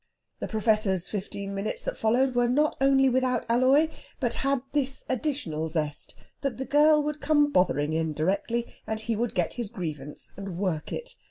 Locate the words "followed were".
1.95-2.47